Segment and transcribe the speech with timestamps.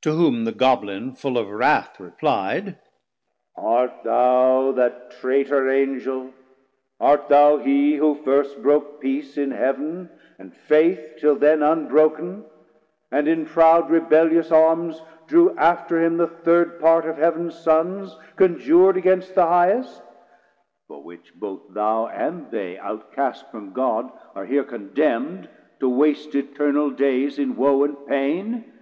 [0.00, 2.78] To whom the Goblin full of wrauth reply'd,
[3.54, 6.32] Art thou that Traitor Angel,
[6.98, 12.44] art thou hee, Who first broke peace in Heav'n and Faith, till then 690 Unbrok'n,
[13.12, 18.96] and in proud rebellious Arms Drew after him the third part of Heav'ns Sons Conjur'd
[18.96, 20.00] against the highest,
[20.88, 25.50] for which both Thou And they outcast from God, are here condemn'd
[25.80, 28.72] To waste Eternal daies in woe and pain?